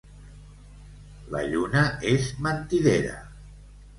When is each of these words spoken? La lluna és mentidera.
La 1.35 1.41
lluna 1.51 1.85
és 2.13 2.27
mentidera. 2.47 3.23